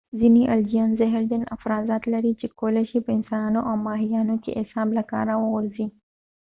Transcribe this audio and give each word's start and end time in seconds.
ځینې 0.19 0.41
الجیان 0.55 0.89
زهرجن 0.99 1.43
افرازات 1.55 2.03
لري 2.13 2.33
چې 2.39 2.47
کولی 2.59 2.83
شي 2.89 2.99
په 3.05 3.11
انسانانو 3.17 3.61
او 3.69 3.75
ماهیانو 3.87 4.35
کې 4.43 4.51
اعصاب 4.59 4.87
له 4.97 5.03
کاره 5.11 5.33
وغورځي 5.37 5.85